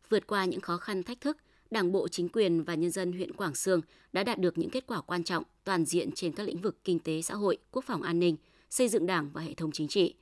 [0.08, 1.36] vượt qua những khó khăn thách thức,
[1.70, 3.80] Đảng bộ, chính quyền và nhân dân huyện Quảng Sương
[4.12, 6.98] đã đạt được những kết quả quan trọng toàn diện trên các lĩnh vực kinh
[6.98, 8.36] tế xã hội, quốc phòng an ninh,
[8.70, 10.14] xây dựng Đảng và hệ thống chính trị.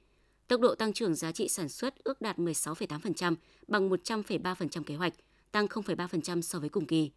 [0.49, 3.35] Tốc độ tăng trưởng giá trị sản xuất ước đạt 16,8%,
[3.69, 5.13] bằng 100,3% kế hoạch,
[5.53, 7.11] tăng 0,3% so với cùng kỳ.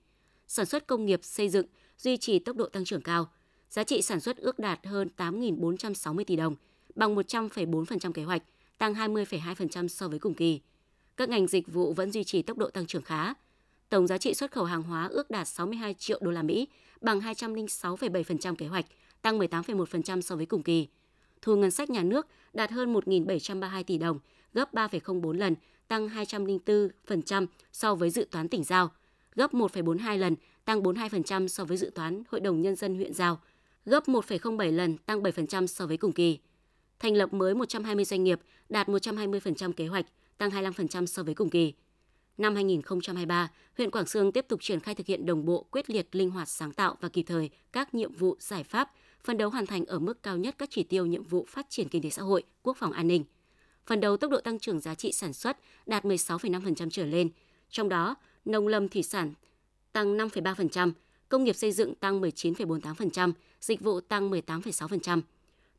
[0.47, 1.65] Sản xuất công nghiệp xây dựng
[1.97, 3.31] duy trì tốc độ tăng trưởng cao.
[3.69, 6.55] Giá trị sản xuất ước đạt hơn 8.460 tỷ đồng,
[6.95, 8.43] bằng 100,4% kế hoạch,
[8.77, 10.61] tăng 20,2% so với cùng kỳ.
[11.19, 13.33] Các ngành dịch vụ vẫn duy trì tốc độ tăng trưởng khá.
[13.89, 16.67] Tổng giá trị xuất khẩu hàng hóa ước đạt 62 triệu đô la Mỹ,
[17.01, 18.85] bằng 206,7% kế hoạch,
[19.21, 20.87] tăng 18,1% so với cùng kỳ.
[21.41, 24.19] Thu ngân sách nhà nước đạt hơn 1.732 tỷ đồng,
[24.53, 25.55] gấp 3,04 lần,
[25.87, 28.91] tăng 204% so với dự toán tỉnh giao,
[29.35, 33.39] gấp 1,42 lần, tăng 42% so với dự toán Hội đồng Nhân dân huyện giao,
[33.85, 36.39] gấp 1,07 lần, tăng 7% so với cùng kỳ.
[36.99, 40.05] Thành lập mới 120 doanh nghiệp, đạt 120% kế hoạch,
[40.39, 41.73] tăng 25% so với cùng kỳ.
[42.37, 46.15] Năm 2023, huyện Quảng Sương tiếp tục triển khai thực hiện đồng bộ, quyết liệt,
[46.15, 48.91] linh hoạt, sáng tạo và kịp thời các nhiệm vụ, giải pháp,
[49.23, 51.89] phân đấu hoàn thành ở mức cao nhất các chỉ tiêu nhiệm vụ phát triển
[51.89, 53.23] kinh tế xã hội, quốc phòng an ninh.
[53.85, 57.29] Phần đầu tốc độ tăng trưởng giá trị sản xuất đạt 16,5% trở lên,
[57.69, 59.33] trong đó nông lâm thủy sản
[59.91, 60.91] tăng 5,3%,
[61.29, 65.21] công nghiệp xây dựng tăng 19,48%, dịch vụ tăng 18,6%.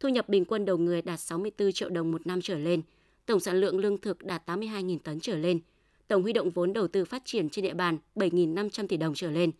[0.00, 2.82] Thu nhập bình quân đầu người đạt 64 triệu đồng một năm trở lên,
[3.30, 5.60] tổng sản lượng lương thực đạt 82.000 tấn trở lên,
[6.08, 9.30] tổng huy động vốn đầu tư phát triển trên địa bàn 7.500 tỷ đồng trở
[9.30, 9.50] lên.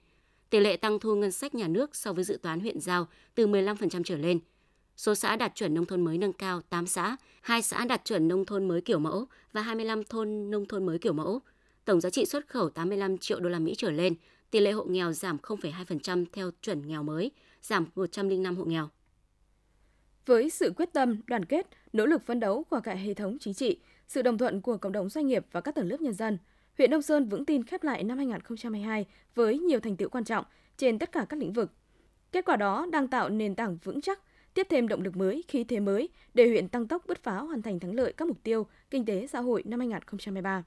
[0.51, 3.47] Tỷ lệ tăng thu ngân sách nhà nước so với dự toán huyện giao từ
[3.47, 4.41] 15% trở lên.
[4.97, 8.29] Số xã đạt chuẩn nông thôn mới nâng cao 8 xã, 2 xã đạt chuẩn
[8.29, 11.41] nông thôn mới kiểu mẫu và 25 thôn nông thôn mới kiểu mẫu.
[11.85, 14.15] Tổng giá trị xuất khẩu 85 triệu đô la Mỹ trở lên,
[14.51, 17.31] tỷ lệ hộ nghèo giảm 0,2% theo chuẩn nghèo mới,
[17.63, 18.89] giảm 105 hộ nghèo.
[20.31, 23.55] Với sự quyết tâm, đoàn kết, nỗ lực phấn đấu của cả hệ thống chính
[23.55, 26.39] trị, sự đồng thuận của cộng đồng doanh nghiệp và các tầng lớp nhân dân,
[26.79, 30.45] huyện Đông Sơn vững tin khép lại năm 2022 với nhiều thành tựu quan trọng
[30.77, 31.73] trên tất cả các lĩnh vực.
[32.33, 34.21] Kết quả đó đang tạo nền tảng vững chắc,
[34.55, 37.63] tiếp thêm động lực mới, khí thế mới để huyện tăng tốc bứt phá hoàn
[37.63, 40.65] thành thắng lợi các mục tiêu kinh tế xã hội năm 2023.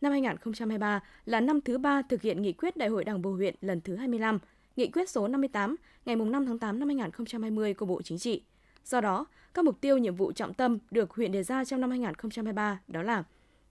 [0.00, 3.54] năm 2023 là năm thứ ba thực hiện nghị quyết Đại hội Đảng bộ huyện
[3.60, 4.38] lần thứ 25,
[4.76, 8.42] nghị quyết số 58 ngày 5 tháng 8 năm 2020 của Bộ Chính trị.
[8.88, 11.90] Do đó, các mục tiêu nhiệm vụ trọng tâm được huyện đề ra trong năm
[11.90, 13.24] 2023 đó là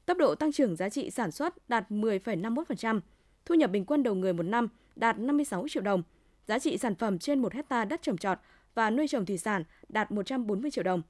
[0.06, 3.00] tốc độ tăng trưởng giá trị sản xuất đạt 10,51%,
[3.46, 6.04] thu nhập bình quân đầu người một năm đạt 56 triệu đồng,
[6.48, 8.38] giá trị sản phẩm trên 1 hecta đất trồng trọt
[8.74, 11.02] và nuôi trồng thủy sản đạt 140 triệu đồng.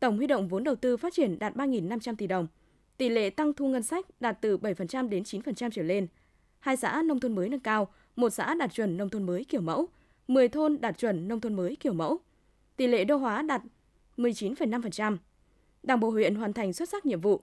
[0.00, 2.46] Tổng huy động vốn đầu tư phát triển đạt 3.500 tỷ đồng.
[2.96, 6.06] Tỷ lệ tăng thu ngân sách đạt từ 7% đến 9% trở lên.
[6.60, 9.60] Hai xã nông thôn mới nâng cao, một xã đạt chuẩn nông thôn mới kiểu
[9.60, 9.88] mẫu,
[10.28, 12.20] 10 thôn đạt chuẩn nông thôn mới kiểu mẫu.
[12.76, 13.62] Tỷ lệ đô hóa đạt
[14.16, 15.16] 19,5%.
[15.82, 17.40] Đảng bộ huyện hoàn thành xuất sắc nhiệm vụ.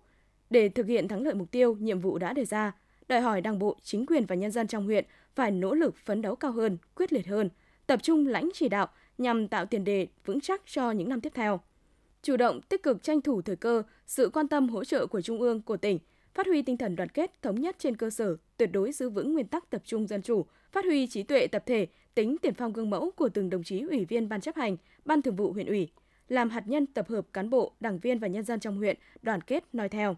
[0.50, 2.72] Để thực hiện thắng lợi mục tiêu, nhiệm vụ đã đề ra,
[3.08, 6.22] đòi hỏi Đảng bộ, chính quyền và nhân dân trong huyện phải nỗ lực phấn
[6.22, 7.50] đấu cao hơn, quyết liệt hơn,
[7.88, 8.88] tập trung lãnh chỉ đạo
[9.18, 11.60] nhằm tạo tiền đề vững chắc cho những năm tiếp theo.
[12.22, 15.42] Chủ động tích cực tranh thủ thời cơ, sự quan tâm hỗ trợ của Trung
[15.42, 16.00] ương, của tỉnh,
[16.34, 19.34] phát huy tinh thần đoàn kết thống nhất trên cơ sở tuyệt đối giữ vững
[19.34, 22.74] nguyên tắc tập trung dân chủ, phát huy trí tuệ tập thể, tính tiền phong
[22.74, 25.68] gương mẫu của từng đồng chí ủy viên ban chấp hành, ban thường vụ huyện
[25.68, 25.92] ủy,
[26.28, 29.42] làm hạt nhân tập hợp cán bộ, đảng viên và nhân dân trong huyện đoàn
[29.42, 30.18] kết noi theo.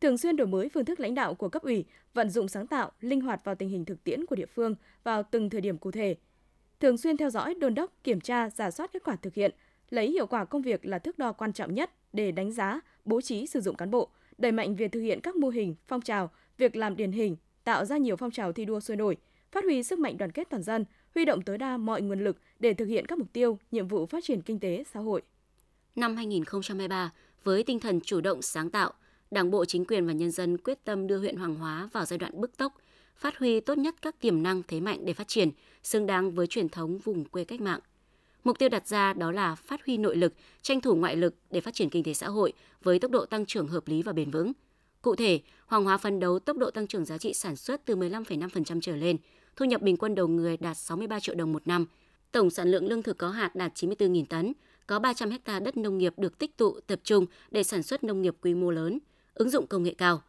[0.00, 1.84] Thường xuyên đổi mới phương thức lãnh đạo của cấp ủy,
[2.14, 5.22] vận dụng sáng tạo, linh hoạt vào tình hình thực tiễn của địa phương vào
[5.22, 6.16] từng thời điểm cụ thể.
[6.80, 9.54] Thường xuyên theo dõi, đôn đốc, kiểm tra, giả soát kết quả thực hiện,
[9.90, 13.20] lấy hiệu quả công việc là thước đo quan trọng nhất để đánh giá, bố
[13.20, 14.08] trí sử dụng cán bộ,
[14.38, 17.84] đẩy mạnh việc thực hiện các mô hình, phong trào, việc làm điển hình, tạo
[17.84, 19.16] ra nhiều phong trào thi đua sôi nổi,
[19.52, 20.84] phát huy sức mạnh đoàn kết toàn dân,
[21.14, 24.06] huy động tối đa mọi nguồn lực để thực hiện các mục tiêu, nhiệm vụ
[24.06, 25.22] phát triển kinh tế xã hội.
[25.96, 27.12] Năm 2023,
[27.44, 28.92] với tinh thần chủ động sáng tạo,
[29.30, 32.18] Đảng bộ chính quyền và nhân dân quyết tâm đưa huyện Hoàng Hóa vào giai
[32.18, 32.72] đoạn bứt tốc,
[33.16, 35.50] phát huy tốt nhất các tiềm năng thế mạnh để phát triển,
[35.82, 37.80] xứng đáng với truyền thống vùng quê cách mạng.
[38.44, 41.60] Mục tiêu đặt ra đó là phát huy nội lực, tranh thủ ngoại lực để
[41.60, 44.30] phát triển kinh tế xã hội với tốc độ tăng trưởng hợp lý và bền
[44.30, 44.52] vững.
[45.02, 47.96] Cụ thể, Hoàng Hóa phấn đấu tốc độ tăng trưởng giá trị sản xuất từ
[47.96, 49.16] 15,5% trở lên,
[49.58, 51.86] thu nhập bình quân đầu người đạt 63 triệu đồng một năm,
[52.32, 54.52] tổng sản lượng lương thực có hạt đạt 94.000 tấn,
[54.86, 58.22] có 300 ha đất nông nghiệp được tích tụ tập trung để sản xuất nông
[58.22, 58.98] nghiệp quy mô lớn,
[59.34, 60.22] ứng dụng công nghệ cao.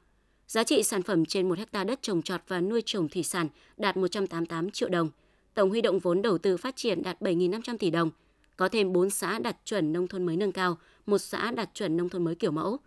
[0.47, 3.47] Giá trị sản phẩm trên 1 hecta đất trồng trọt và nuôi trồng thủy sản
[3.77, 5.09] đạt 188 triệu đồng.
[5.53, 8.09] Tổng huy động vốn đầu tư phát triển đạt 7.500 tỷ đồng.
[8.57, 11.97] Có thêm 4 xã đạt chuẩn nông thôn mới nâng cao, một xã đạt chuẩn
[11.97, 12.77] nông thôn mới kiểu mẫu.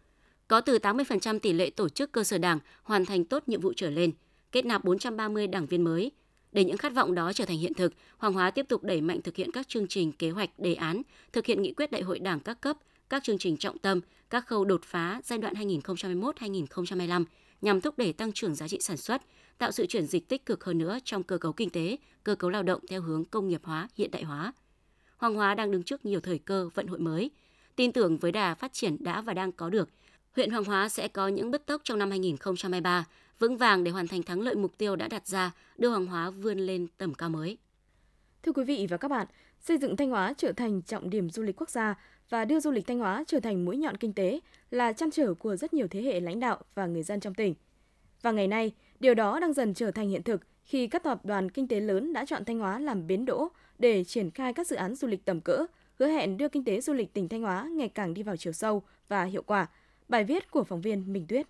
[0.48, 3.72] Có từ 80% tỷ lệ tổ chức cơ sở đảng hoàn thành tốt nhiệm vụ
[3.76, 4.12] trở lên,
[4.52, 6.10] kết nạp 430 đảng viên mới.
[6.52, 9.22] Để những khát vọng đó trở thành hiện thực, Hoàng Hóa tiếp tục đẩy mạnh
[9.22, 12.18] thực hiện các chương trình, kế hoạch, đề án, thực hiện nghị quyết đại hội
[12.18, 12.76] đảng các cấp,
[13.08, 17.24] các chương trình trọng tâm, các khâu đột phá giai đoạn 2021-2025
[17.62, 19.22] nhằm thúc đẩy tăng trưởng giá trị sản xuất,
[19.58, 22.50] tạo sự chuyển dịch tích cực hơn nữa trong cơ cấu kinh tế, cơ cấu
[22.50, 24.52] lao động theo hướng công nghiệp hóa, hiện đại hóa.
[25.16, 27.30] Hoàng Hóa đang đứng trước nhiều thời cơ vận hội mới.
[27.76, 29.88] Tin tưởng với đà phát triển đã và đang có được,
[30.36, 33.04] huyện Hoàng Hóa sẽ có những bứt tốc trong năm 2023,
[33.42, 36.30] vững vàng để hoàn thành thắng lợi mục tiêu đã đặt ra, đưa hàng Hóa
[36.30, 37.58] vươn lên tầm cao mới.
[38.42, 39.26] Thưa quý vị và các bạn,
[39.60, 41.94] xây dựng Thanh Hóa trở thành trọng điểm du lịch quốc gia
[42.28, 45.34] và đưa du lịch Thanh Hóa trở thành mũi nhọn kinh tế là trăn trở
[45.34, 47.54] của rất nhiều thế hệ lãnh đạo và người dân trong tỉnh.
[48.22, 51.50] Và ngày nay, điều đó đang dần trở thành hiện thực khi các tập đoàn
[51.50, 54.76] kinh tế lớn đã chọn Thanh Hóa làm bến đỗ để triển khai các dự
[54.76, 55.66] án du lịch tầm cỡ,
[55.98, 58.52] hứa hẹn đưa kinh tế du lịch tỉnh Thanh Hóa ngày càng đi vào chiều
[58.52, 59.66] sâu và hiệu quả.
[60.08, 61.46] Bài viết của phóng viên Minh Tuyết.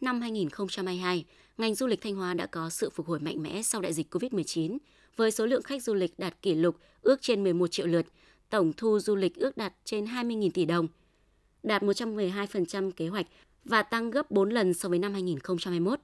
[0.00, 1.24] Năm 2022,
[1.58, 4.14] ngành du lịch Thanh Hóa đã có sự phục hồi mạnh mẽ sau đại dịch
[4.14, 4.78] COVID-19,
[5.16, 8.06] với số lượng khách du lịch đạt kỷ lục ước trên 11 triệu lượt,
[8.50, 10.88] tổng thu du lịch ước đạt trên 20.000 tỷ đồng,
[11.62, 13.26] đạt 112% kế hoạch
[13.64, 16.00] và tăng gấp 4 lần so với năm 2021.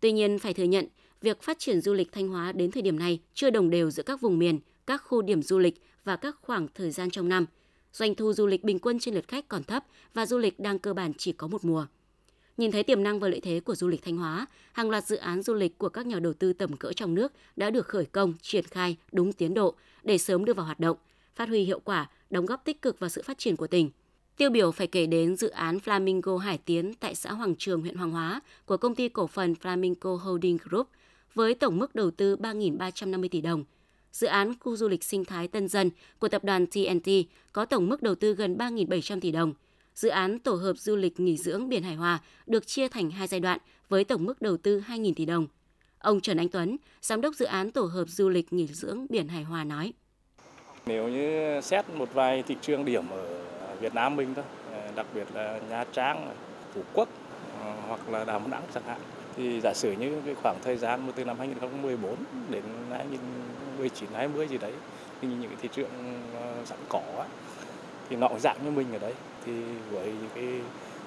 [0.00, 0.86] Tuy nhiên, phải thừa nhận,
[1.20, 4.02] việc phát triển du lịch Thanh Hóa đến thời điểm này chưa đồng đều giữa
[4.02, 7.46] các vùng miền, các khu điểm du lịch và các khoảng thời gian trong năm.
[7.92, 9.84] Doanh thu du lịch bình quân trên lượt khách còn thấp
[10.14, 11.86] và du lịch đang cơ bản chỉ có một mùa.
[12.60, 15.16] Nhìn thấy tiềm năng và lợi thế của du lịch Thanh Hóa, hàng loạt dự
[15.16, 18.04] án du lịch của các nhà đầu tư tầm cỡ trong nước đã được khởi
[18.04, 20.96] công, triển khai đúng tiến độ để sớm đưa vào hoạt động,
[21.34, 23.90] phát huy hiệu quả, đóng góp tích cực vào sự phát triển của tỉnh.
[24.36, 27.96] Tiêu biểu phải kể đến dự án Flamingo Hải Tiến tại xã Hoàng Trường, huyện
[27.96, 30.88] Hoàng Hóa của công ty cổ phần Flamingo Holding Group
[31.34, 33.64] với tổng mức đầu tư 3.350 tỷ đồng.
[34.12, 37.10] Dự án khu du lịch sinh thái Tân Dân của tập đoàn TNT
[37.52, 39.54] có tổng mức đầu tư gần 3.700 tỷ đồng.
[39.94, 43.26] Dự án tổ hợp du lịch nghỉ dưỡng Biển Hải Hòa được chia thành hai
[43.26, 45.46] giai đoạn với tổng mức đầu tư 2.000 tỷ đồng.
[45.98, 49.28] Ông Trần Anh Tuấn, giám đốc dự án tổ hợp du lịch nghỉ dưỡng Biển
[49.28, 49.92] Hải Hòa nói.
[50.86, 54.44] Nếu như xét một vài thị trường điểm ở Việt Nam mình thôi,
[54.94, 56.34] đặc biệt là Nha Trang,
[56.74, 57.08] Phú Quốc
[57.60, 59.00] ờ, hoặc là Đà Nẵng chẳng hạn,
[59.36, 62.16] thì giả sử như cái khoảng thời gian từ năm 2014
[62.50, 64.72] đến 2019 20 gì đấy
[65.20, 65.90] thì những cái thị trường
[66.34, 67.02] ờ, sẵn có
[68.08, 69.14] thì nó dạng như mình ở đấy
[69.50, 70.60] thì với những cái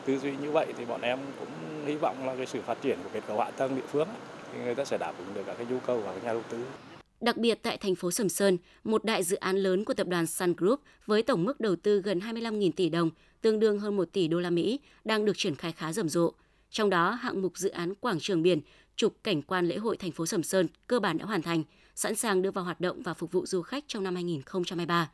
[0.05, 1.49] tư duy như vậy thì bọn em cũng
[1.85, 4.07] hy vọng là cái sự phát triển của kết cấu hạ tầng địa phương
[4.53, 6.43] thì người ta sẽ đáp ứng được các cái nhu cầu của các nhà đầu
[6.49, 6.65] tư.
[7.21, 10.27] Đặc biệt tại thành phố Sầm Sơn, một đại dự án lớn của tập đoàn
[10.27, 13.09] Sun Group với tổng mức đầu tư gần 25.000 tỷ đồng,
[13.41, 16.31] tương đương hơn 1 tỷ đô la Mỹ, đang được triển khai khá rầm rộ.
[16.69, 18.61] Trong đó, hạng mục dự án quảng trường biển,
[18.95, 21.63] trục cảnh quan lễ hội thành phố Sầm Sơn cơ bản đã hoàn thành,
[21.95, 25.09] sẵn sàng đưa vào hoạt động và phục vụ du khách trong năm 2023.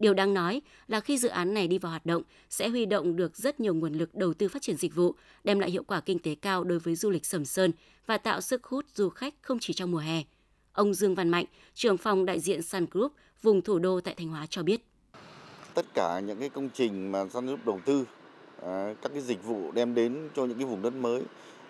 [0.00, 3.16] Điều đáng nói là khi dự án này đi vào hoạt động sẽ huy động
[3.16, 6.00] được rất nhiều nguồn lực đầu tư phát triển dịch vụ, đem lại hiệu quả
[6.00, 7.72] kinh tế cao đối với du lịch Sầm Sơn
[8.06, 10.22] và tạo sức hút du khách không chỉ trong mùa hè.
[10.72, 14.28] Ông Dương Văn Mạnh, trưởng phòng đại diện Sun Group vùng thủ đô tại Thanh
[14.28, 14.80] Hóa cho biết.
[15.74, 18.04] Tất cả những cái công trình mà Sun Group đầu tư,
[18.62, 21.22] à, các cái dịch vụ đem đến cho những cái vùng đất mới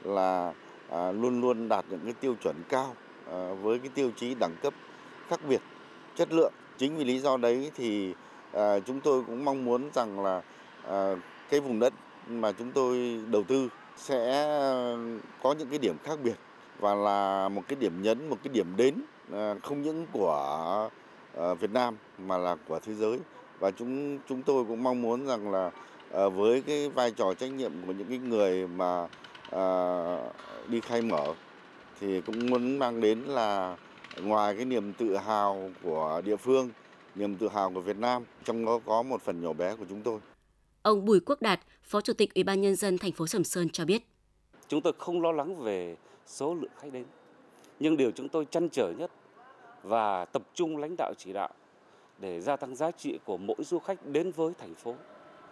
[0.05, 0.55] là
[0.88, 2.97] à, luôn luôn đạt những cái tiêu chuẩn cao
[3.31, 4.75] à, với cái tiêu chí đẳng cấp
[5.29, 5.61] khác biệt,
[6.16, 6.53] chất lượng.
[6.81, 8.14] Chính vì lý do đấy thì
[8.53, 10.43] à, chúng tôi cũng mong muốn rằng là
[10.88, 11.14] à,
[11.51, 11.93] cái vùng đất
[12.29, 14.23] mà chúng tôi đầu tư sẽ
[15.43, 16.35] có những cái điểm khác biệt
[16.79, 18.95] và là một cái điểm nhấn, một cái điểm đến
[19.33, 20.90] à, không những của
[21.38, 23.19] à, Việt Nam mà là của thế giới.
[23.59, 25.71] Và chúng chúng tôi cũng mong muốn rằng là
[26.14, 29.07] à, với cái vai trò trách nhiệm của những cái người mà
[29.51, 29.64] à,
[30.69, 31.35] đi khai mở
[32.01, 33.77] thì cũng muốn mang đến là
[34.23, 36.70] ngoài cái niềm tự hào của địa phương,
[37.14, 40.03] niềm tự hào của Việt Nam, trong đó có một phần nhỏ bé của chúng
[40.03, 40.20] tôi.
[40.83, 43.68] Ông Bùi Quốc Đạt, Phó Chủ tịch Ủy ban nhân dân thành phố Sầm Sơn
[43.68, 44.03] cho biết:
[44.68, 45.96] Chúng tôi không lo lắng về
[46.27, 47.05] số lượng khách đến.
[47.81, 49.11] Nhưng điều chúng tôi chăn trở nhất
[49.83, 51.49] và tập trung lãnh đạo chỉ đạo
[52.18, 54.94] để gia tăng giá trị của mỗi du khách đến với thành phố.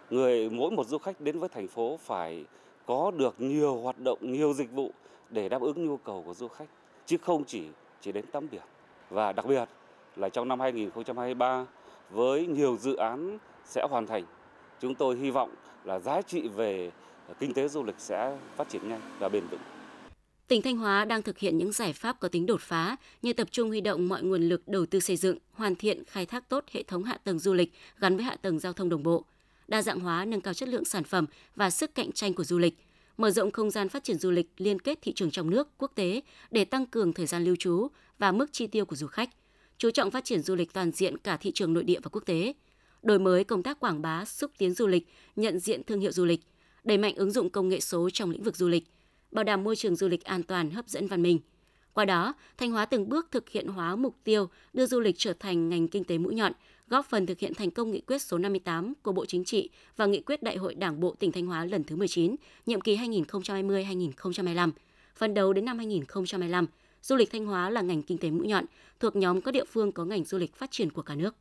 [0.09, 2.45] Người mỗi một du khách đến với thành phố phải
[2.85, 4.91] có được nhiều hoạt động, nhiều dịch vụ
[5.29, 6.69] để đáp ứng nhu cầu của du khách
[7.05, 7.63] chứ không chỉ
[8.01, 8.61] chỉ đến tắm biển.
[9.09, 9.69] Và đặc biệt
[10.15, 11.65] là trong năm 2023
[12.09, 14.23] với nhiều dự án sẽ hoàn thành,
[14.81, 16.91] chúng tôi hy vọng là giá trị về
[17.39, 19.59] kinh tế du lịch sẽ phát triển nhanh và bền vững.
[20.47, 23.47] Tỉnh Thanh Hóa đang thực hiện những giải pháp có tính đột phá như tập
[23.51, 26.63] trung huy động mọi nguồn lực đầu tư xây dựng, hoàn thiện, khai thác tốt
[26.71, 29.25] hệ thống hạ tầng du lịch gắn với hạ tầng giao thông đồng bộ,
[29.67, 32.57] đa dạng hóa nâng cao chất lượng sản phẩm và sức cạnh tranh của du
[32.57, 32.77] lịch,
[33.19, 35.91] mở rộng không gian phát triển du lịch liên kết thị trường trong nước, quốc
[35.95, 37.87] tế để tăng cường thời gian lưu trú
[38.19, 39.29] và mức chi tiêu của du khách,
[39.77, 42.23] chú trọng phát triển du lịch toàn diện cả thị trường nội địa và quốc
[42.25, 42.53] tế,
[43.03, 46.25] đổi mới công tác quảng bá, xúc tiến du lịch, nhận diện thương hiệu du
[46.25, 46.41] lịch,
[46.83, 48.83] đẩy mạnh ứng dụng công nghệ số trong lĩnh vực du lịch–
[49.31, 51.39] bảo đảm môi trường du lịch an toàn, hấp dẫn văn minh.
[51.93, 55.33] Qua đó, Thanh Hóa từng bước thực hiện hóa mục tiêu đưa du lịch trở
[55.33, 56.51] thành ngành kinh tế mũi nhọn,
[56.89, 60.05] góp phần thực hiện thành công nghị quyết số 58 của Bộ Chính trị và
[60.05, 64.71] nghị quyết Đại hội Đảng bộ tỉnh Thanh Hóa lần thứ 19, nhiệm kỳ 2020-2025.
[65.15, 66.67] Phần đầu đến năm 2025,
[67.01, 68.65] du lịch Thanh Hóa là ngành kinh tế mũi nhọn,
[68.99, 71.35] thuộc nhóm các địa phương có ngành du lịch phát triển của cả nước.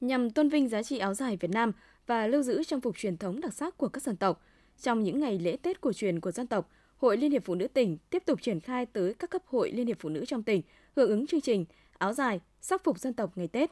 [0.00, 1.72] Nhằm tôn vinh giá trị áo dài Việt Nam
[2.06, 4.42] và lưu giữ trang phục truyền thống đặc sắc của các dân tộc,
[4.82, 7.68] trong những ngày lễ Tết cổ truyền của dân tộc, Hội Liên hiệp Phụ nữ
[7.68, 10.62] tỉnh tiếp tục triển khai tới các cấp hội Liên hiệp Phụ nữ trong tỉnh
[10.96, 11.64] hưởng ứng chương trình
[11.98, 13.70] áo dài, sắc phục dân tộc ngày Tết.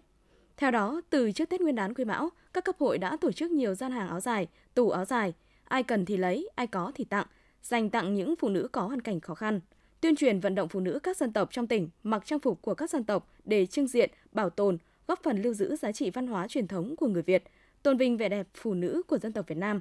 [0.57, 3.51] Theo đó, từ trước Tết Nguyên đán Quý Mão, các cấp hội đã tổ chức
[3.51, 7.05] nhiều gian hàng áo dài, tủ áo dài, ai cần thì lấy, ai có thì
[7.05, 7.27] tặng,
[7.63, 9.61] dành tặng những phụ nữ có hoàn cảnh khó khăn.
[10.01, 12.75] Tuyên truyền vận động phụ nữ các dân tộc trong tỉnh mặc trang phục của
[12.75, 16.27] các dân tộc để trưng diện, bảo tồn, góp phần lưu giữ giá trị văn
[16.27, 17.45] hóa truyền thống của người Việt,
[17.83, 19.81] tôn vinh vẻ đẹp phụ nữ của dân tộc Việt Nam.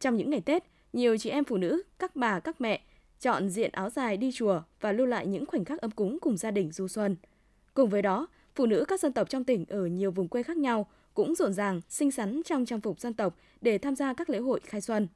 [0.00, 2.80] Trong những ngày Tết, nhiều chị em phụ nữ, các bà, các mẹ
[3.20, 6.36] chọn diện áo dài đi chùa và lưu lại những khoảnh khắc ấm cúng cùng
[6.36, 7.16] gia đình du xuân.
[7.74, 10.56] Cùng với đó, phụ nữ các dân tộc trong tỉnh ở nhiều vùng quê khác
[10.56, 14.30] nhau cũng rộn ràng, xinh xắn trong trang phục dân tộc để tham gia các
[14.30, 15.08] lễ hội khai xuân.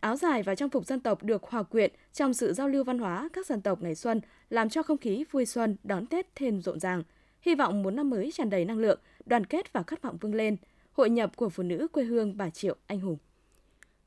[0.00, 2.98] Áo dài và trang phục dân tộc được hòa quyện trong sự giao lưu văn
[2.98, 6.62] hóa các dân tộc ngày xuân, làm cho không khí vui xuân đón Tết thêm
[6.62, 7.02] rộn ràng.
[7.40, 10.32] Hy vọng một năm mới tràn đầy năng lượng, đoàn kết và khát vọng vươn
[10.32, 10.56] lên.
[10.92, 13.16] Hội nhập của phụ nữ quê hương Bà Triệu Anh Hùng.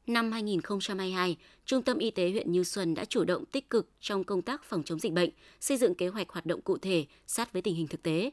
[0.07, 4.23] Năm 2022, Trung tâm Y tế huyện Như Xuân đã chủ động tích cực trong
[4.23, 7.53] công tác phòng chống dịch bệnh, xây dựng kế hoạch hoạt động cụ thể sát
[7.53, 8.31] với tình hình thực tế,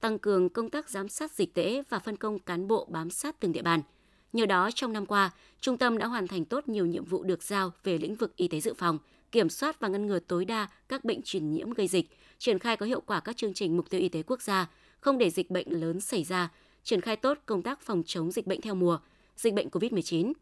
[0.00, 3.40] tăng cường công tác giám sát dịch tễ và phân công cán bộ bám sát
[3.40, 3.82] từng địa bàn.
[4.32, 7.42] Nhờ đó, trong năm qua, trung tâm đã hoàn thành tốt nhiều nhiệm vụ được
[7.42, 8.98] giao về lĩnh vực y tế dự phòng,
[9.32, 12.76] kiểm soát và ngăn ngừa tối đa các bệnh truyền nhiễm gây dịch, triển khai
[12.76, 15.50] có hiệu quả các chương trình mục tiêu y tế quốc gia, không để dịch
[15.50, 16.50] bệnh lớn xảy ra,
[16.84, 18.98] triển khai tốt công tác phòng chống dịch bệnh theo mùa,
[19.36, 20.32] dịch bệnh COVID-19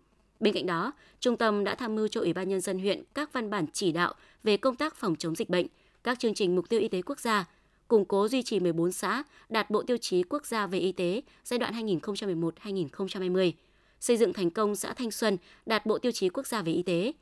[0.41, 3.33] Bên cạnh đó, trung tâm đã tham mưu cho Ủy ban nhân dân huyện các
[3.33, 5.67] văn bản chỉ đạo về công tác phòng chống dịch bệnh,
[6.05, 7.45] các chương trình mục tiêu y tế quốc gia,
[7.89, 11.23] củng cố duy trì 14 xã đạt bộ tiêu chí quốc gia về y tế
[11.45, 13.53] giai đoạn 2011-2020,
[14.01, 16.83] xây dựng thành công xã Thanh Xuân đạt bộ tiêu chí quốc gia về y
[16.83, 17.13] tế.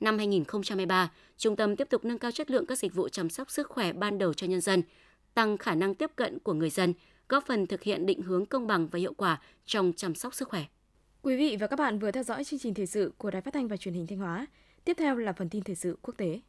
[0.00, 3.50] Năm 2023, trung tâm tiếp tục nâng cao chất lượng các dịch vụ chăm sóc
[3.50, 4.82] sức khỏe ban đầu cho nhân dân,
[5.34, 6.94] tăng khả năng tiếp cận của người dân,
[7.28, 10.48] góp phần thực hiện định hướng công bằng và hiệu quả trong chăm sóc sức
[10.48, 10.64] khỏe.
[11.22, 13.54] Quý vị và các bạn vừa theo dõi chương trình thời sự của Đài Phát
[13.54, 14.46] thanh và Truyền hình Thanh Hóa.
[14.84, 16.40] Tiếp theo là phần tin thời sự quốc tế.